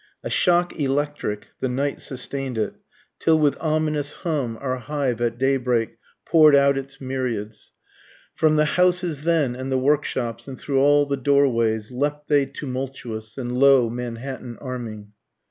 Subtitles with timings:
[0.23, 2.73] A shock electric, the night sustain'd it,
[3.19, 7.71] Till with ominous hum our hive at daybreak pour'd out its myriads.
[8.33, 13.37] From the houses then and the workshops, and through all the doorways, Leapt they tumultuous,
[13.37, 13.91] and lo!
[13.91, 15.11] Manhattan arming.